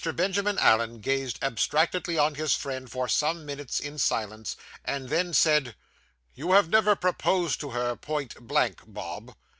Benjamin 0.15 0.57
Allen 0.57 0.99
gazed 0.99 1.37
abstractedly 1.43 2.17
on 2.17 2.33
his 2.33 2.55
friend 2.55 2.91
for 2.91 3.07
some 3.07 3.45
minutes 3.45 3.79
in 3.79 3.99
silence, 3.99 4.57
and 4.83 5.09
then 5.09 5.31
said 5.31 5.75
'You 6.33 6.53
have 6.53 6.69
never 6.69 6.95
proposed 6.95 7.59
to 7.59 7.69
her, 7.69 7.95
point 7.97 8.47
blank, 8.47 8.79
Bob? 8.87 9.35